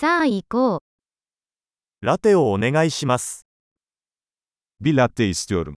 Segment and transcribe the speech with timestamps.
[0.00, 2.06] さあ行こう。
[2.06, 3.44] ラテをお願いします。
[4.80, 5.74] Bir latte istiyorum.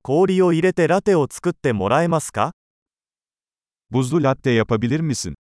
[0.00, 2.52] 氷を入れてラテを作ってもらえますか
[3.92, 5.34] Buzlu latte yapabilir misin?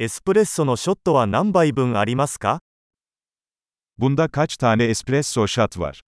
[0.00, 2.58] エスプレッソのショットは何杯分ありますか
[3.96, 6.05] Bunda kaç tane espresso shot var?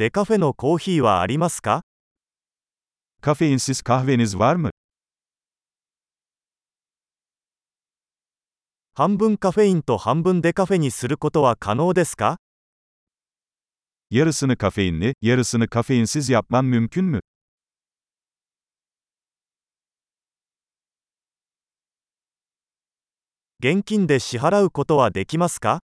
[0.00, 1.82] デカフェのコーヒーはありますか？
[3.50, 4.70] インシスカフェニズワーム
[8.94, 12.38] 半分カフェインと半分デカフェにすることは可能ですか？
[14.56, 15.00] カフェイン
[15.68, 17.20] カフェインシズヤッマンム
[24.06, 25.80] で支払うことはできますか？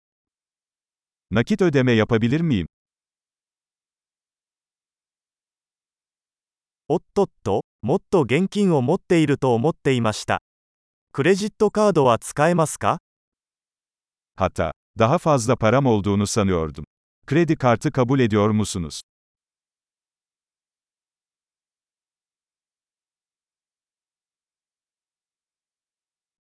[6.94, 10.38] おっとっと、もっと現金を持っていると思っていました。
[11.10, 12.98] クレジットカードは使えますか
[14.38, 16.84] Hatta, daha fazla param olduğunu sanıyordum.
[17.27, 19.00] Kredi kartı kabul ediyor musunuz?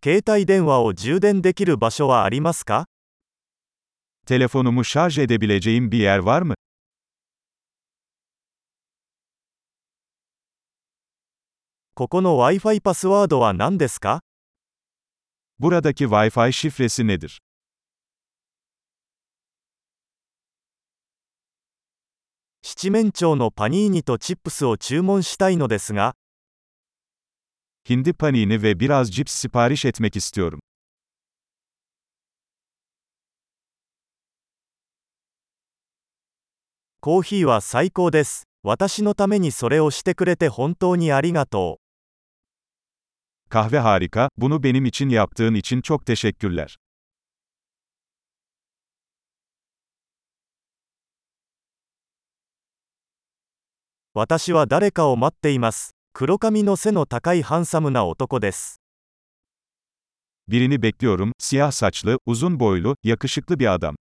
[0.04, 2.84] 携帯電話を充電できる場所はありますか
[4.26, 6.54] Telefonumu şarj edebileceğim bir yer var mı?
[11.96, 14.24] ここの Wi-Fi パスワードは何ですか
[15.60, 17.38] Buradaki Wi-Fi şifresi nedir?
[22.64, 26.14] 七面鳥のパニーニとチップスを注文したいのですが、
[27.88, 30.58] Hindi panini ve biraz cips sipariş etmek istiyorum.
[37.00, 38.48] コーヒーは最高です。
[38.64, 41.83] 私のためにそれをしてくれて本当にありがとう。
[43.54, 46.76] Kahve harika, bunu benim için yaptığın için çok teşekkürler.
[54.14, 55.92] Watashi wa dareka o matte imasu.
[56.14, 58.76] Kuro kami no se no takai handsome na otoko desu.
[60.48, 63.96] Birini bekliyorum, siyah saçlı, uzun boylu, yakışıklı bir adam.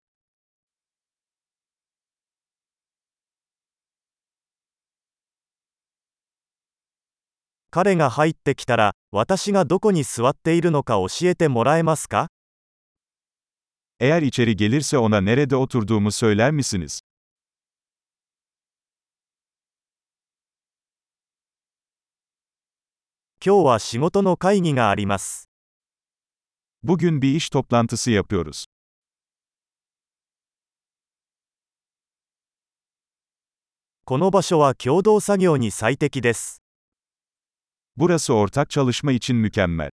[7.75, 12.29] 彼が入ってきたら、私がどこに座っているのか教えてもらえますか
[13.99, 17.01] Eğer içeri gelirse ona nerede oturduğumu söyler misiniz?
[23.45, 25.49] 今日は仕事の会議があります。
[26.83, 28.67] Bugün bir iş toplantısı yapıyoruz.
[34.05, 36.62] この場所は共同作業に最適です。
[37.97, 39.91] Burası ortak çalışma için mükemmel.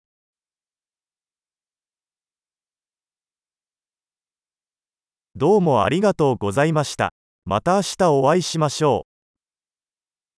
[5.34, 7.12] どうもありがとうございました。
[7.44, 9.08] また明日お会いしましょう。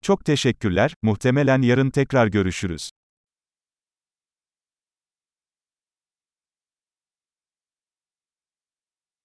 [0.01, 2.89] Çok teşekkürler, muhtemelen yarın tekrar görüşürüz.